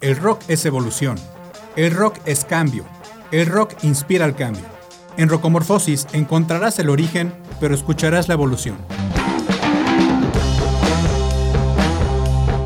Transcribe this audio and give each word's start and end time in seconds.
El 0.00 0.16
rock 0.16 0.42
es 0.48 0.64
evolución. 0.64 1.16
El 1.76 1.94
rock 1.94 2.16
es 2.24 2.44
cambio. 2.44 2.84
El 3.30 3.46
rock 3.46 3.74
inspira 3.82 4.24
al 4.24 4.34
cambio. 4.34 4.64
En 5.16 5.28
Rocomorfosis 5.28 6.06
encontrarás 6.12 6.78
el 6.78 6.88
origen, 6.88 7.32
pero 7.60 7.74
escucharás 7.74 8.28
la 8.28 8.34
evolución. 8.34 8.76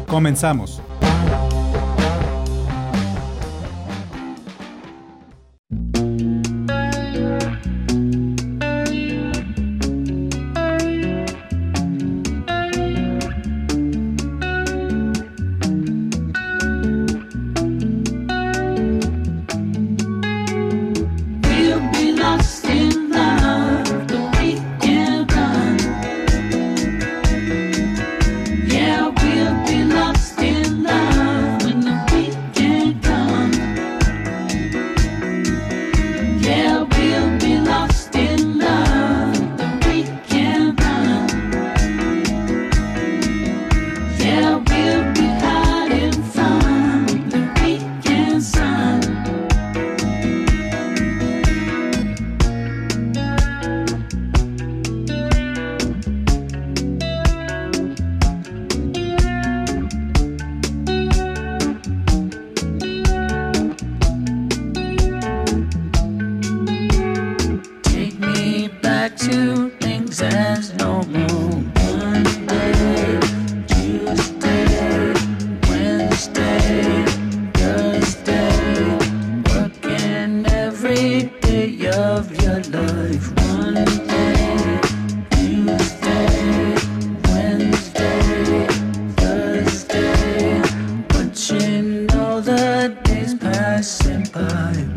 Comenzamos. 0.06 0.83
time. 94.34 94.93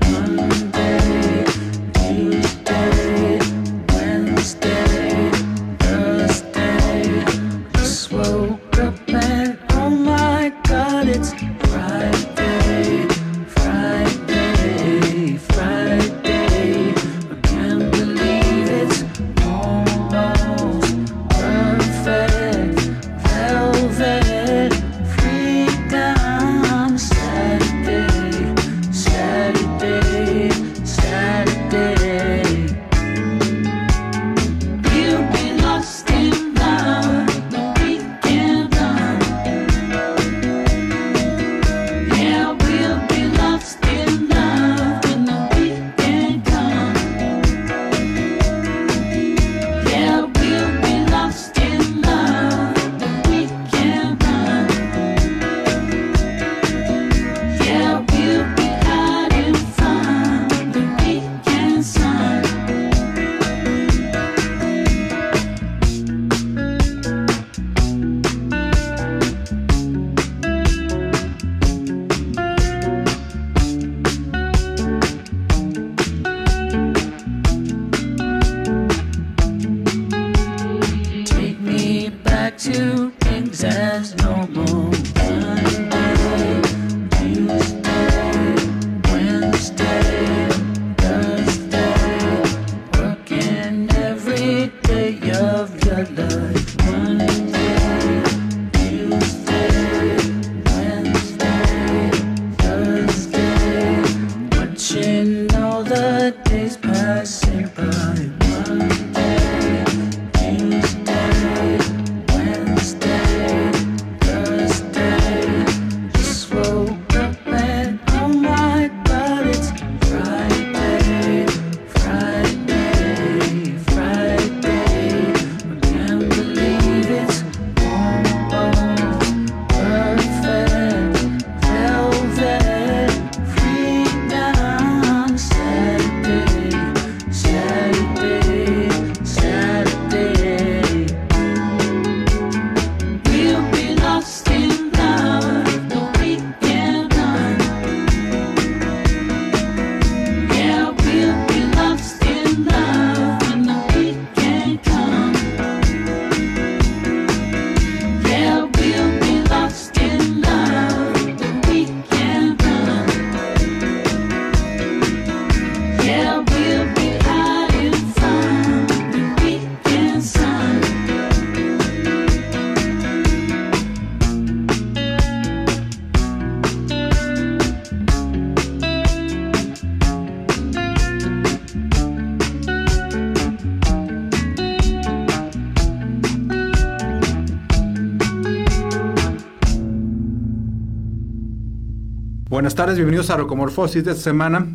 Buenas 192.68 192.76
tardes, 192.76 192.98
bienvenidos 192.98 193.30
a 193.30 193.38
Rocomorfosis 193.38 194.04
de 194.04 194.12
esta 194.12 194.24
semana. 194.24 194.68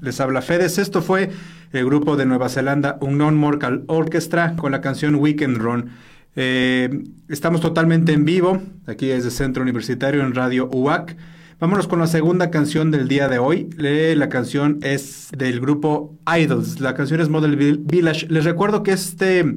Les 0.00 0.20
habla 0.20 0.40
Fedes. 0.40 0.78
Esto 0.78 1.02
fue 1.02 1.30
el 1.72 1.84
grupo 1.84 2.16
de 2.16 2.24
Nueva 2.24 2.48
Zelanda 2.48 2.96
Unknown 3.00 3.36
Mortal 3.36 3.82
Orchestra 3.88 4.54
con 4.54 4.70
la 4.70 4.80
canción 4.80 5.16
Weekend 5.16 5.56
Run. 5.56 5.90
Eh, 6.36 7.02
estamos 7.28 7.60
totalmente 7.60 8.12
en 8.12 8.24
vivo, 8.24 8.62
aquí 8.86 9.08
desde 9.08 9.32
Centro 9.32 9.64
Universitario 9.64 10.22
en 10.22 10.32
Radio 10.32 10.68
UAC. 10.72 11.16
Vámonos 11.58 11.88
con 11.88 11.98
la 11.98 12.06
segunda 12.06 12.52
canción 12.52 12.92
del 12.92 13.08
día 13.08 13.26
de 13.26 13.40
hoy. 13.40 13.68
La 13.76 14.28
canción 14.28 14.78
es 14.82 15.30
del 15.36 15.58
grupo 15.58 16.16
Idols. 16.32 16.78
La 16.78 16.94
canción 16.94 17.20
es 17.20 17.28
Model 17.30 17.56
Village. 17.56 18.28
Les 18.28 18.44
recuerdo 18.44 18.84
que 18.84 18.92
este 18.92 19.56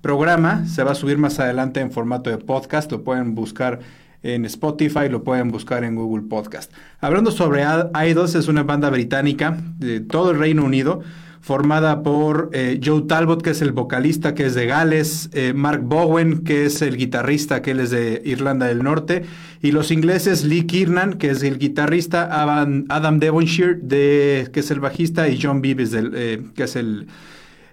programa 0.00 0.64
se 0.66 0.84
va 0.84 0.92
a 0.92 0.94
subir 0.94 1.18
más 1.18 1.40
adelante 1.40 1.80
en 1.80 1.90
formato 1.90 2.30
de 2.30 2.38
podcast. 2.38 2.92
Lo 2.92 3.02
pueden 3.02 3.34
buscar 3.34 3.80
en 4.22 4.44
Spotify, 4.44 5.08
lo 5.10 5.24
pueden 5.24 5.50
buscar 5.50 5.84
en 5.84 5.96
Google 5.96 6.22
Podcast. 6.28 6.72
Hablando 7.00 7.30
sobre 7.30 7.62
Idols, 7.62 8.34
es 8.34 8.48
una 8.48 8.62
banda 8.62 8.90
británica 8.90 9.58
de 9.78 10.00
todo 10.00 10.30
el 10.30 10.38
Reino 10.38 10.64
Unido 10.64 11.02
formada 11.42 12.04
por 12.04 12.50
eh, 12.52 12.80
Joe 12.82 13.02
Talbot, 13.02 13.42
que 13.42 13.50
es 13.50 13.62
el 13.62 13.72
vocalista, 13.72 14.32
que 14.32 14.46
es 14.46 14.54
de 14.54 14.66
Gales, 14.66 15.28
eh, 15.32 15.52
Mark 15.52 15.82
Bowen, 15.82 16.44
que 16.44 16.64
es 16.66 16.82
el 16.82 16.96
guitarrista, 16.96 17.62
que 17.62 17.72
es 17.72 17.90
de 17.90 18.22
Irlanda 18.24 18.66
del 18.66 18.84
Norte, 18.84 19.24
y 19.60 19.72
los 19.72 19.90
ingleses 19.90 20.44
Lee 20.44 20.66
Kiernan, 20.66 21.14
que 21.14 21.30
es 21.30 21.42
el 21.42 21.58
guitarrista, 21.58 22.28
Adam, 22.42 23.18
Devonshire, 23.18 23.74
de, 23.74 24.48
que 24.52 24.60
es 24.60 24.70
el 24.70 24.78
bajista, 24.78 25.28
y 25.28 25.40
John 25.42 25.60
Beavis, 25.60 25.92
eh, 25.94 26.44
que 26.54 26.62
es 26.62 26.76
el, 26.76 27.08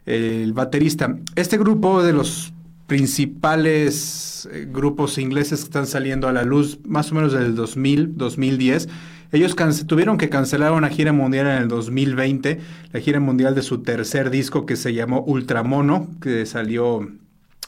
el 0.08 0.52
baterista. 0.54 1.16
Este 1.36 1.60
grupo 1.60 2.02
de 2.02 2.14
los 2.14 2.52
principales 2.90 4.50
grupos 4.68 5.18
ingleses 5.20 5.60
que 5.60 5.66
están 5.66 5.88
saliendo 5.88 6.28
a 6.28 6.34
la 6.34 6.44
luz 6.44 6.80
más 6.84 7.12
o 7.12 7.16
menos 7.16 7.32
del 7.32 7.56
2000, 7.56 8.18
2010, 8.18 8.90
ellos 9.32 9.56
tuvieron 9.86 10.18
que 10.18 10.30
cancelar 10.30 10.72
una 10.72 10.90
gira 10.90 11.14
mundial 11.14 11.46
en 11.46 11.62
el 11.62 11.68
2020, 11.68 12.60
la 12.92 13.00
gira 13.00 13.20
mundial 13.20 13.54
de 13.54 13.62
su 13.62 13.84
tercer 13.84 14.32
disco 14.32 14.66
que 14.66 14.76
se 14.76 14.94
llamó 14.94 15.22
Ultramono, 15.22 16.10
que 16.20 16.48
salió 16.48 17.08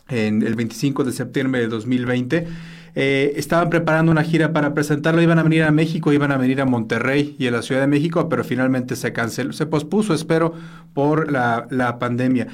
el 0.09 0.55
25 0.55 1.03
de 1.03 1.11
septiembre 1.11 1.61
de 1.61 1.67
2020. 1.67 2.47
Eh, 2.95 3.33
estaban 3.37 3.69
preparando 3.69 4.11
una 4.11 4.23
gira 4.23 4.51
para 4.53 4.73
presentarlo, 4.73 5.21
iban 5.21 5.37
a 5.37 5.43
venir 5.43 5.63
a 5.63 5.71
México, 5.71 6.11
iban 6.11 6.31
a 6.31 6.37
venir 6.37 6.61
a 6.61 6.65
Monterrey 6.65 7.35
y 7.37 7.45
a 7.45 7.51
la 7.51 7.61
Ciudad 7.61 7.81
de 7.81 7.87
México, 7.87 8.27
pero 8.27 8.43
finalmente 8.43 8.95
se 8.95 9.13
canceló, 9.13 9.53
se 9.53 9.67
pospuso, 9.67 10.15
espero, 10.15 10.55
por 10.93 11.31
la 11.31 11.97
pandemia. 11.99 12.47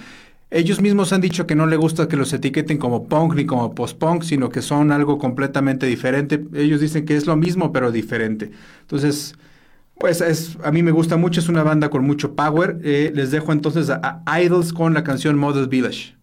Ellos 0.50 0.82
mismos 0.82 1.12
han 1.12 1.22
dicho 1.22 1.46
que 1.46 1.56
no 1.56 1.66
les 1.68 1.78
gusta 1.78 2.08
que 2.08 2.16
los 2.16 2.32
etiqueten 2.32 2.78
como 2.78 3.08
punk 3.08 3.36
ni 3.36 3.46
como 3.46 3.76
post-punk, 3.76 4.24
sino 4.24 4.50
que 4.50 4.62
son 4.62 4.92
algo 4.92 5.18
completamente 5.18 5.86
diferente. 5.86 6.46
Ellos 6.54 6.80
dicen 6.80 7.06
que 7.06 7.18
es 7.18 7.28
lo 7.28 7.36
mismo, 7.36 7.74
pero 7.74 7.92
diferente. 7.92 8.52
Entonces, 8.82 9.36
pues 10.00 10.22
es, 10.22 10.58
a 10.64 10.72
mí 10.72 10.84
me 10.84 10.92
gusta 10.92 11.18
mucho, 11.18 11.40
es 11.42 11.50
una 11.50 11.64
banda 11.64 11.90
con 11.90 12.06
mucho 12.06 12.36
power. 12.36 12.80
Eh, 12.84 13.12
les 13.14 13.32
dejo 13.32 13.52
entonces 13.52 13.90
a, 13.90 14.24
a 14.26 14.42
Idols 14.42 14.74
con 14.74 14.94
la 14.94 15.04
canción 15.04 15.38
Model 15.38 15.68
Village. 15.68 16.17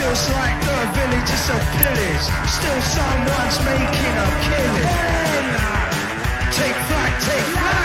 Feels 0.00 0.30
like 0.30 0.58
the 0.62 0.78
village 0.96 1.30
is 1.30 1.50
a 1.50 1.58
pillage. 1.76 2.24
Still 2.48 2.80
someone's 2.80 3.58
making 3.66 4.16
a 4.16 4.28
killing. 4.46 4.88
Take 6.56 6.76
flight, 6.88 7.20
take 7.20 7.44
flight. 7.52 7.79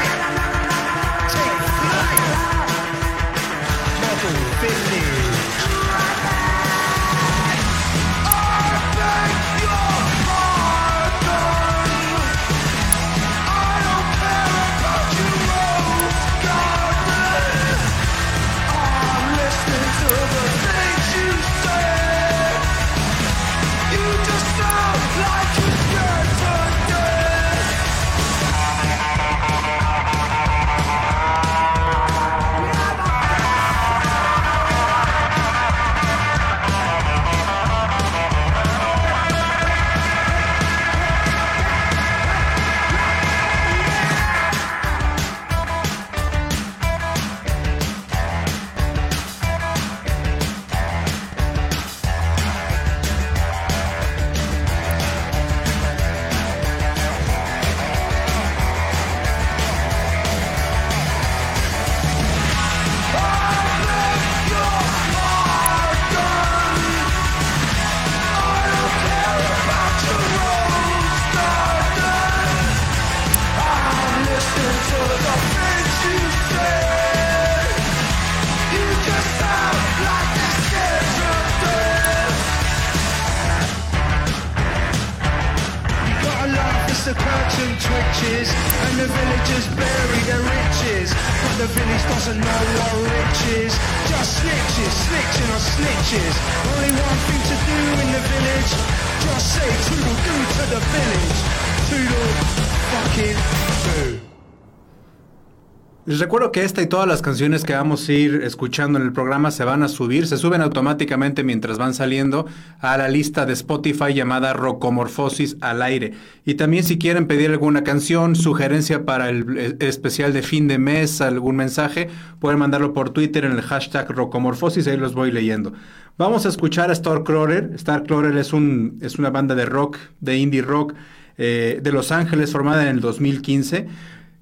Les 106.16 106.22
recuerdo 106.22 106.54
que 106.54 106.64
esta 106.64 106.82
y 106.82 106.88
todas 106.88 107.10
las 107.10 107.22
canciones 107.22 107.66
que 107.66 107.74
vamos 107.74 108.08
a 108.08 108.14
ir 108.14 108.40
escuchando 108.42 108.98
en 108.98 109.04
el 109.04 109.12
programa 109.12 109.52
se 109.52 109.66
van 109.66 109.84
a 109.84 109.90
subir, 109.90 110.28
se 110.28 110.38
suben 110.38 110.62
automáticamente 110.62 111.44
mientras 111.44 111.78
van 111.78 111.94
saliendo 111.94 112.46
a 112.80 112.96
la 112.96 113.10
lista 113.10 113.46
de 113.46 113.52
Spotify 113.52 114.14
llamada 114.14 114.54
Rocomorfosis 114.54 115.58
al 115.60 115.82
aire. 115.82 116.14
Y 116.46 116.54
también 116.54 116.86
si 116.86 116.98
quieren 116.98 117.28
pedir 117.28 117.52
alguna 117.52 117.84
canción, 117.84 118.38
sugerencia 118.38 119.04
para 119.04 119.28
el 119.28 119.76
especial 119.82 120.32
de 120.32 120.42
fin 120.42 120.70
de 120.70 120.78
mes, 120.78 121.20
algún 121.20 121.58
mensaje, 121.58 122.08
pueden 122.40 122.60
mandarlo 122.60 122.94
por 122.94 123.10
Twitter 123.10 123.44
en 123.44 123.52
el 123.52 123.62
hashtag 123.62 124.10
Rocomorfosis, 124.10 124.88
ahí 124.88 124.96
los 124.96 125.16
voy 125.16 125.34
leyendo. 125.34 125.74
Vamos 126.18 126.46
a 126.46 126.48
escuchar 126.48 126.92
a 126.92 126.96
Starcrawler. 126.96 127.78
Starcrawler 127.78 128.38
es, 128.38 128.54
un, 128.54 129.00
es 129.02 129.20
una 129.20 129.32
banda 129.32 129.54
de 129.54 129.66
rock, 129.66 129.98
de 130.22 130.38
indie 130.38 130.62
rock 130.62 130.94
eh, 131.38 131.82
de 131.84 131.92
Los 131.92 132.14
Ángeles 132.14 132.54
formada 132.54 132.84
en 132.84 132.96
el 132.96 133.02
2015. 133.02 133.88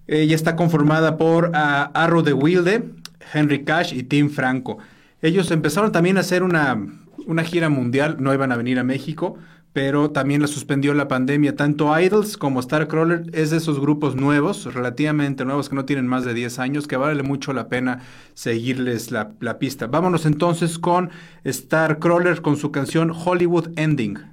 Ella 0.08 0.36
está 0.36 0.56
conformada 0.56 1.18
por 1.18 1.50
uh, 1.50 1.90
Arrow 1.94 2.22
de 2.22 2.34
Wilde, 2.34 2.84
Henry 3.34 3.64
Cash 3.64 3.94
y 3.94 4.04
Tim 4.04 4.30
Franco. 4.30 4.78
Ellos 5.22 5.52
empezaron 5.52 5.92
también 5.92 6.18
a 6.18 6.22
hacer 6.22 6.44
una, 6.44 6.78
una 7.26 7.44
gira 7.44 7.70
mundial, 7.70 8.18
no 8.20 8.34
iban 8.34 8.52
a 8.52 8.58
venir 8.58 8.80
a 8.80 8.84
México, 8.84 9.38
pero 9.74 10.12
también 10.12 10.42
la 10.42 10.48
suspendió 10.48 10.94
la 10.94 11.08
pandemia. 11.08 11.56
Tanto 11.56 12.00
Idols 12.00 12.38
como 12.38 12.62
Starcrawler 12.62 13.24
es 13.34 13.50
de 13.50 13.58
esos 13.58 13.80
grupos 13.80 14.16
nuevos, 14.16 14.72
relativamente 14.74 15.46
nuevos, 15.46 15.68
que 15.68 15.76
no 15.76 15.86
tienen 15.86 16.08
más 16.08 16.26
de 16.26 16.34
10 16.34 16.60
años, 16.60 16.88
que 16.88 16.96
vale 16.96 17.24
mucho 17.24 17.54
la 17.54 17.70
pena 17.70 18.02
seguirles 18.36 19.12
la, 19.12 19.32
pista. 19.60 19.88
Vámonos 19.88 20.26
entonces 20.26 20.78
con 20.78 21.10
Starcrawler 21.46 22.42
con 22.42 22.58
su 22.58 22.72
canción 22.72 23.12
Hollywood 23.12 23.72
Ending. 23.78 24.33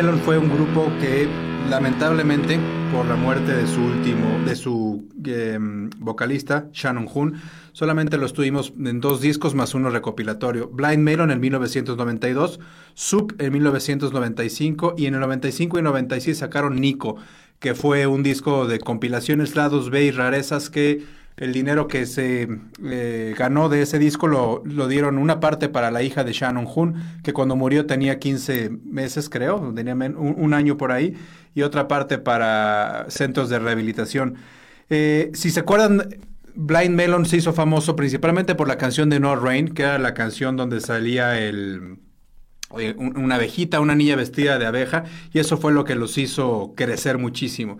Melon 0.00 0.18
fue 0.20 0.38
un 0.38 0.48
grupo 0.48 0.90
que 0.98 1.28
lamentablemente 1.68 2.58
por 2.90 3.04
la 3.04 3.16
muerte 3.16 3.54
de 3.54 3.66
su 3.66 3.82
último, 3.82 4.40
de 4.46 4.56
su 4.56 5.06
em, 5.26 5.90
vocalista, 5.98 6.70
Shannon 6.72 7.06
Hoon, 7.12 7.34
solamente 7.72 8.16
los 8.16 8.32
tuvimos 8.32 8.72
en 8.78 8.98
dos 9.02 9.20
discos 9.20 9.54
más 9.54 9.74
uno 9.74 9.90
recopilatorio. 9.90 10.68
Blind 10.68 11.02
Melon 11.02 11.30
en 11.30 11.40
1992, 11.40 12.60
Soup 12.94 13.34
en 13.38 13.52
1995 13.52 14.94
y 14.96 15.04
en 15.04 15.16
el 15.16 15.20
95 15.20 15.78
y 15.78 15.82
96 15.82 16.38
sacaron 16.38 16.80
Nico, 16.80 17.16
que 17.58 17.74
fue 17.74 18.06
un 18.06 18.22
disco 18.22 18.66
de 18.66 18.78
compilaciones 18.78 19.54
lados 19.54 19.90
B 19.90 20.04
y 20.04 20.12
rarezas 20.12 20.70
que 20.70 21.04
el 21.40 21.54
dinero 21.54 21.88
que 21.88 22.04
se 22.04 22.48
eh, 22.84 23.34
ganó 23.36 23.70
de 23.70 23.80
ese 23.82 23.98
disco 23.98 24.28
lo, 24.28 24.62
dieron 24.88 25.16
una 25.16 25.40
parte 25.40 25.70
para 25.70 25.90
la 25.90 26.02
hija 26.02 26.22
de 26.22 26.34
Shannon 26.34 26.68
Hoon, 26.72 26.94
que 27.24 27.32
cuando 27.32 27.56
murió 27.56 27.86
tenía 27.86 28.18
15 28.18 28.70
meses, 28.84 29.30
creo, 29.30 29.72
tenía 29.74 29.94
un, 29.94 30.54
año 30.54 30.76
por 30.76 30.92
ahí, 30.92 31.16
y 31.54 31.62
otra 31.62 31.88
parte 31.88 32.18
para 32.18 33.06
centros 33.08 33.48
de 33.48 33.58
rehabilitación. 33.58 34.36
Eh, 34.90 35.30
si 35.32 35.50
se 35.50 35.60
acuerdan, 35.60 36.14
Blind 36.54 36.94
Melon 36.94 37.24
se 37.24 37.38
hizo 37.38 37.54
famoso 37.54 37.96
principalmente 37.96 38.54
por 38.54 38.68
la 38.68 38.76
canción 38.76 39.08
de 39.08 39.18
No 39.18 39.34
Rain, 39.34 39.68
que 39.68 39.84
era 39.84 39.98
la 39.98 40.12
canción 40.12 40.58
donde 40.58 40.80
salía 40.80 41.40
el 41.40 42.00
una 42.96 43.34
abejita, 43.34 43.80
una 43.80 43.96
niña 43.96 44.14
vestida 44.14 44.58
de 44.58 44.66
abeja, 44.66 45.04
y 45.32 45.40
eso 45.40 45.56
fue 45.56 45.72
lo 45.72 45.84
que 45.84 45.96
los 45.96 46.18
hizo 46.18 46.74
crecer 46.76 47.18
muchísimo. 47.18 47.78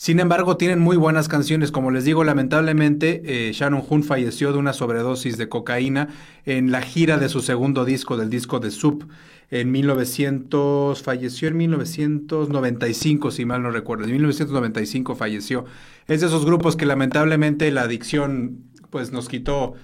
Sin 0.00 0.18
embargo, 0.18 0.56
tienen 0.56 0.78
muy 0.78 0.96
buenas 0.96 1.28
canciones. 1.28 1.70
Como 1.72 1.90
les 1.90 2.06
digo, 2.06 2.24
lamentablemente, 2.24 3.20
eh, 3.22 3.52
Shannon 3.52 3.84
Hoon 3.86 4.02
falleció 4.02 4.50
de 4.50 4.56
una 4.56 4.72
sobredosis 4.72 5.36
de 5.36 5.50
cocaína 5.50 6.08
en 6.46 6.70
la 6.70 6.80
gira 6.80 7.18
de 7.18 7.28
su 7.28 7.42
segundo 7.42 7.84
disco, 7.84 8.16
del 8.16 8.30
disco 8.30 8.60
de 8.60 8.70
Soup, 8.70 9.04
en 9.50 9.70
1900, 9.70 11.02
falleció 11.02 11.48
en 11.48 11.58
1995, 11.58 13.30
si 13.30 13.44
mal 13.44 13.62
no 13.62 13.70
recuerdo. 13.70 14.04
En 14.04 14.12
1995 14.12 15.16
falleció. 15.16 15.66
Es 16.06 16.22
de 16.22 16.28
esos 16.28 16.46
grupos 16.46 16.76
que 16.76 16.86
lamentablemente 16.86 17.70
la 17.70 17.82
adicción 17.82 18.70
pues 18.88 19.12
nos 19.12 19.28
quitó 19.28 19.74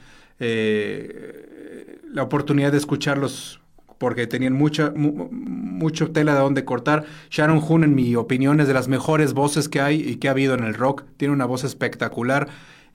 eh, 0.40 1.98
la 2.10 2.22
oportunidad 2.22 2.72
de 2.72 2.78
escucharlos 2.78 3.60
porque 3.98 4.26
tenían 4.26 4.52
mucha, 4.52 4.92
mucho 4.94 6.10
tela 6.10 6.34
de 6.34 6.40
donde 6.40 6.64
cortar. 6.64 7.04
Sharon 7.30 7.60
Hoon, 7.66 7.84
en 7.84 7.94
mi 7.94 8.14
opinión, 8.16 8.60
es 8.60 8.68
de 8.68 8.74
las 8.74 8.88
mejores 8.88 9.32
voces 9.32 9.68
que 9.68 9.80
hay 9.80 10.00
y 10.00 10.16
que 10.16 10.28
ha 10.28 10.32
habido 10.32 10.54
en 10.54 10.64
el 10.64 10.74
rock. 10.74 11.04
Tiene 11.16 11.34
una 11.34 11.46
voz 11.46 11.64
espectacular. 11.64 12.48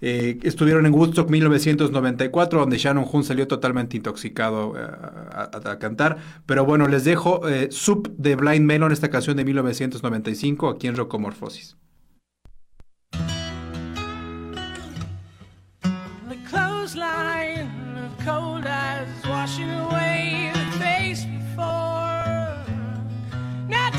Eh, 0.04 0.40
estuvieron 0.42 0.88
en 0.88 0.94
Woodstock 0.94 1.30
1994, 1.30 2.60
donde 2.60 2.78
Shannon 2.78 3.06
Hoon 3.12 3.24
salió 3.24 3.48
totalmente 3.48 3.98
intoxicado 3.98 4.74
eh, 4.76 4.82
a, 4.82 5.78
cantar. 5.80 6.18
Pero 6.48 6.66
bueno, 6.66 6.88
les 6.88 7.04
dejo 7.04 7.48
eh, 7.48 7.68
Soup 7.72 8.12
de 8.18 8.36
Blind 8.36 8.66
Melon, 8.66 8.92
esta 8.92 9.10
canción 9.10 9.38
de 9.38 9.46
1995, 9.46 10.70
aquí 10.70 10.88
en 10.88 10.96
Rocomorfosis. 10.96 11.78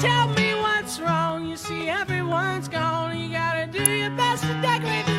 Tell 0.02 0.26
me 0.30 0.52
what's 0.54 0.98
wrong. 0.98 1.46
You 1.46 1.56
see, 1.56 1.88
everyone's 1.88 2.66
gone. 2.66 3.16
You 3.16 3.30
gotta 3.30 3.68
do 3.68 3.88
your 3.88 4.10
best 4.10 4.42
to 4.42 4.52
decorate 4.60 5.11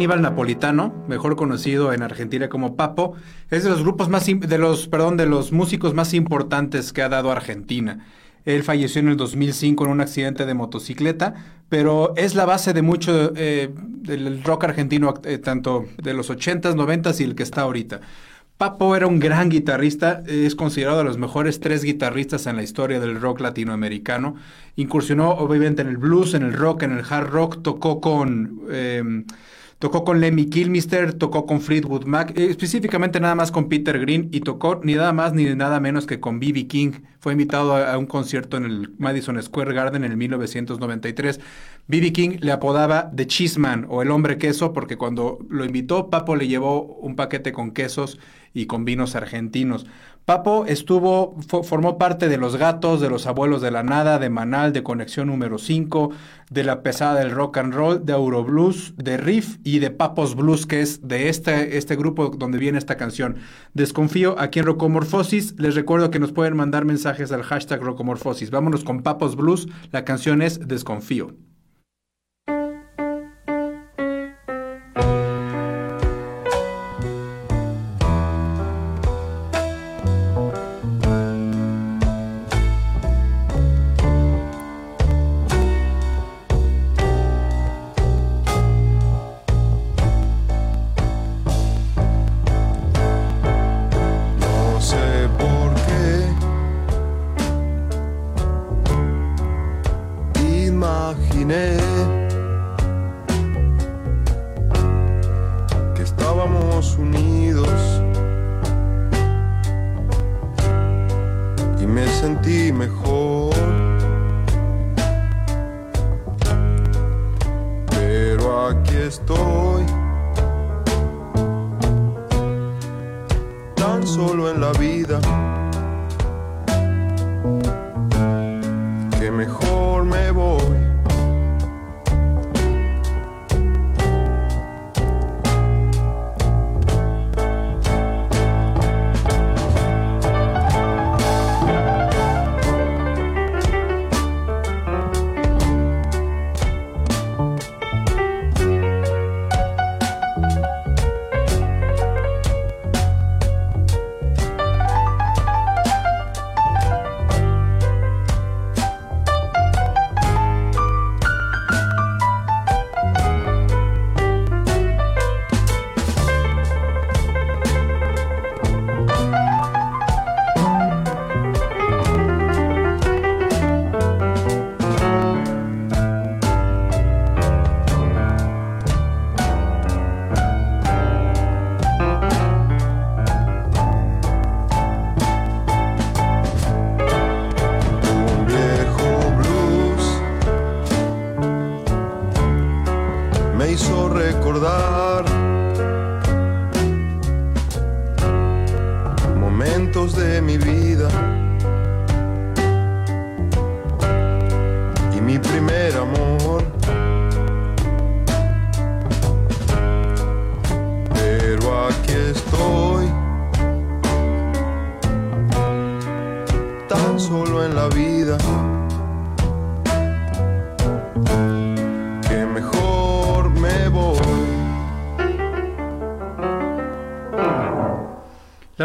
Aníbal 0.00 0.22
Napolitano, 0.22 1.04
mejor 1.08 1.36
conocido 1.36 1.92
en 1.92 2.02
Argentina 2.02 2.48
como 2.48 2.74
Papo, 2.74 3.16
es 3.50 3.64
de 3.64 3.68
los 3.68 3.82
grupos 3.82 4.08
más 4.08 4.24
de 4.24 4.56
los, 4.56 4.88
perdón, 4.88 5.18
de 5.18 5.26
los 5.26 5.52
músicos 5.52 5.92
más 5.92 6.14
importantes 6.14 6.94
que 6.94 7.02
ha 7.02 7.10
dado 7.10 7.30
Argentina. 7.30 8.06
Él 8.46 8.62
falleció 8.62 9.02
en 9.02 9.08
el 9.08 9.18
2005 9.18 9.84
en 9.84 9.90
un 9.90 10.00
accidente 10.00 10.46
de 10.46 10.54
motocicleta, 10.54 11.34
pero 11.68 12.14
es 12.16 12.34
la 12.34 12.46
base 12.46 12.72
de 12.72 12.80
mucho 12.80 13.34
eh, 13.36 13.68
del 13.76 14.42
rock 14.42 14.64
argentino, 14.64 15.12
eh, 15.22 15.36
tanto 15.36 15.84
de 16.02 16.14
los 16.14 16.30
80s, 16.30 16.74
90s 16.76 17.20
y 17.20 17.24
el 17.24 17.34
que 17.34 17.42
está 17.42 17.60
ahorita. 17.60 18.00
Papo 18.56 18.96
era 18.96 19.06
un 19.06 19.18
gran 19.18 19.50
guitarrista, 19.50 20.22
es 20.26 20.54
considerado 20.54 20.96
de 20.96 21.04
los 21.04 21.18
mejores 21.18 21.60
tres 21.60 21.84
guitarristas 21.84 22.46
en 22.46 22.56
la 22.56 22.62
historia 22.62 23.00
del 23.00 23.20
rock 23.20 23.40
latinoamericano. 23.40 24.36
Incursionó 24.76 25.32
obviamente 25.32 25.82
en 25.82 25.88
el 25.88 25.98
blues, 25.98 26.32
en 26.32 26.42
el 26.42 26.54
rock, 26.54 26.84
en 26.84 26.92
el 26.92 27.04
hard 27.06 27.28
rock, 27.28 27.62
tocó 27.62 28.00
con... 28.00 28.62
Eh, 28.70 29.24
Tocó 29.80 30.04
con 30.04 30.20
Lemmy 30.20 30.44
Kilmister, 30.50 31.14
tocó 31.14 31.46
con 31.46 31.62
Fleetwood 31.62 32.04
Mac, 32.04 32.36
eh, 32.36 32.50
específicamente 32.50 33.18
nada 33.18 33.34
más 33.34 33.50
con 33.50 33.70
Peter 33.70 33.98
Green 33.98 34.28
y 34.30 34.40
tocó 34.40 34.78
ni 34.84 34.92
nada 34.92 35.14
más 35.14 35.32
ni 35.32 35.44
nada 35.54 35.80
menos 35.80 36.04
que 36.04 36.20
con 36.20 36.38
B.B. 36.38 36.66
King. 36.66 36.92
Fue 37.18 37.32
invitado 37.32 37.74
a, 37.74 37.96
un 37.96 38.04
concierto 38.04 38.58
en 38.58 38.66
el 38.66 38.94
Madison 38.98 39.42
Square 39.42 39.72
Garden 39.72 40.04
en 40.04 40.10
el 40.10 40.18
1993. 40.18 41.40
B.B. 41.86 42.12
King 42.12 42.36
le 42.40 42.52
apodaba 42.52 43.10
The 43.16 43.26
Cheeseman 43.26 43.86
o 43.88 44.02
el 44.02 44.10
hombre 44.10 44.36
queso 44.36 44.74
porque 44.74 44.98
cuando 44.98 45.38
lo 45.48 45.64
invitó, 45.64 46.10
Papo 46.10 46.36
le 46.36 46.46
llevó 46.46 46.82
un 46.82 47.16
paquete 47.16 47.54
con 47.54 47.70
quesos 47.70 48.18
y 48.52 48.66
con 48.66 48.84
vinos 48.84 49.16
argentinos. 49.16 49.86
Papo 50.24 50.64
estuvo, 50.66 51.36
formó 51.64 51.98
parte 51.98 52.28
de 52.28 52.36
Los 52.36 52.56
Gatos, 52.56 53.00
de 53.00 53.10
Los 53.10 53.26
Abuelos 53.26 53.62
de 53.62 53.70
la 53.70 53.82
Nada, 53.82 54.18
de 54.18 54.30
Manal, 54.30 54.72
de 54.72 54.82
Conexión 54.82 55.26
número 55.26 55.58
5, 55.58 56.10
de 56.50 56.64
La 56.64 56.82
Pesada 56.82 57.18
del 57.18 57.32
Rock 57.32 57.58
and 57.58 57.74
Roll, 57.74 58.04
de 58.04 58.12
Euroblues, 58.12 58.94
de 58.96 59.16
Riff 59.16 59.56
y 59.64 59.80
de 59.80 59.90
Papos 59.90 60.36
Blues, 60.36 60.66
que 60.66 60.82
es 60.82 61.06
de 61.06 61.28
este, 61.28 61.78
este 61.78 61.96
grupo 61.96 62.28
donde 62.28 62.58
viene 62.58 62.78
esta 62.78 62.96
canción. 62.96 63.38
Desconfío 63.74 64.38
aquí 64.38 64.60
en 64.60 64.66
Rocomorfosis. 64.66 65.58
Les 65.58 65.74
recuerdo 65.74 66.10
que 66.10 66.20
nos 66.20 66.32
pueden 66.32 66.56
mandar 66.56 66.84
mensajes 66.84 67.32
al 67.32 67.42
hashtag 67.42 67.82
Rocomorfosis. 67.82 68.50
Vámonos 68.50 68.84
con 68.84 69.02
Papos 69.02 69.34
Blues. 69.34 69.68
La 69.90 70.04
canción 70.04 70.42
es 70.42 70.60
Desconfío. 70.60 71.34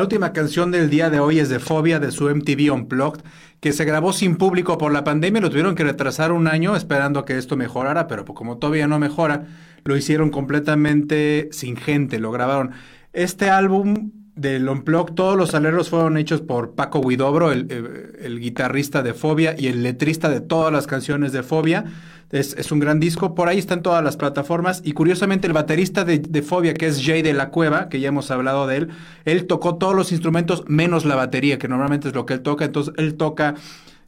Última 0.06 0.34
canción 0.34 0.70
del 0.70 0.92
día 0.92 1.10
de 1.10 1.20
hoy 1.20 1.40
es 1.40 1.50
de 1.50 1.58
Fobia 1.58 2.00
de 2.00 2.12
su 2.12 2.30
MTV 2.30 2.72
Unplugged, 2.72 3.24
que 3.60 3.74
se 3.74 3.86
grabó 3.86 4.14
sin 4.14 4.36
público 4.36 4.78
por 4.78 4.94
la 4.94 5.04
pandemia. 5.04 5.42
Lo 5.42 5.50
tuvieron 5.50 5.74
que 5.74 5.84
retrasar 5.84 6.32
un 6.32 6.48
año 6.48 6.76
esperando 6.76 7.26
que 7.26 7.40
esto 7.40 7.58
mejorara, 7.58 8.06
pero 8.06 8.24
como 8.24 8.60
todavía 8.60 8.88
no 8.88 9.00
mejora, 9.00 9.48
lo 9.84 9.98
hicieron 9.98 10.30
completamente 10.30 11.50
sin 11.52 11.76
gente, 11.76 12.20
lo 12.20 12.32
grabaron. 12.32 12.74
Este 13.14 13.50
álbum 13.50 14.12
del 14.36 14.68
Unplugged, 14.68 15.14
todos 15.14 15.38
los 15.38 15.56
aleros 15.56 15.90
fueron 15.90 16.18
hechos 16.18 16.42
por 16.42 16.76
Paco 16.76 17.02
Guidobro, 17.02 17.52
el, 17.52 18.16
el 18.20 18.40
guitarrista 18.40 19.02
de 19.02 19.14
Fobia 19.14 19.56
y 19.58 19.68
el 19.68 19.84
letrista 19.84 20.30
de 20.30 20.42
todas 20.42 20.74
las 20.74 20.88
canciones 20.88 21.32
de 21.32 21.44
Fobia. 21.44 21.86
Es, 22.32 22.72
un 22.72 22.80
gran 22.80 23.00
disco, 23.00 23.34
por 23.34 23.48
ahí 23.48 23.60
están 23.60 23.82
todas 23.82 24.04
las 24.04 24.18
plataformas 24.18 24.82
y 24.84 24.92
curiosamente 24.92 25.48
el 25.48 25.54
baterista 25.54 26.04
de, 26.04 26.42
Fobia, 26.42 26.74
que 26.74 26.88
es 26.88 27.02
Jay 27.02 27.22
de 27.22 27.34
la 27.34 27.50
Cueva, 27.50 27.88
que 27.88 28.00
ya 28.00 28.10
hemos 28.10 28.30
hablado 28.30 28.68
de 28.68 28.78
él, 28.78 28.90
él 29.24 29.46
tocó 29.46 29.76
todos 29.76 29.96
los 29.96 30.12
instrumentos 30.12 30.64
menos 30.68 31.06
la 31.06 31.16
batería, 31.16 31.58
que 31.60 31.68
normalmente 31.68 32.10
es 32.10 32.16
lo 32.16 32.26
que 32.26 32.34
él 32.34 32.42
toca, 32.42 32.66
entonces 32.66 32.94
él 32.98 33.16
toca 33.16 33.56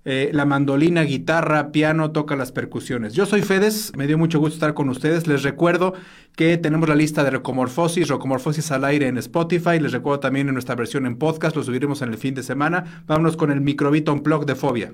eh, 0.10 0.30
la 0.32 0.46
mandolina, 0.46 1.02
guitarra, 1.02 1.74
piano, 1.74 2.12
toca 2.12 2.38
las 2.38 2.54
percusiones. 2.54 3.12
Yo 3.12 3.26
soy 3.26 3.41
Fedes, 3.41 3.91
me 3.98 4.08
dio 4.08 4.17
mucho 4.17 4.39
gusto 4.39 4.54
estar 4.54 4.74
con 4.74 4.88
ustedes. 4.88 5.28
Les 5.28 5.43
recuerdo 5.43 5.96
que 6.38 6.58
tenemos 6.58 6.88
la 6.88 6.96
lista 6.96 7.26
de 7.26 7.32
Rocomorfosis, 7.32 8.08
Rocomorfosis 8.08 8.72
al 8.72 8.86
aire 8.86 9.08
en 9.08 9.17
Spotify. 9.17 9.82
Les 9.82 9.91
recuerdo 9.91 10.22
también 10.22 10.48
en 10.48 10.54
nuestra 10.54 10.76
versión 10.76 11.06
en 11.06 11.17
podcast, 11.17 11.58
lo 11.58 11.63
subiremos 11.63 12.02
en 12.02 12.08
el 12.08 12.17
fin 12.17 12.36
de 12.36 12.43
semana. 12.43 13.04
Vámonos 13.06 13.36
con 13.36 13.52
el 13.52 13.60
microbito 13.60 14.15
blog 14.15 14.46
de 14.46 14.56
Fobia. 14.56 14.93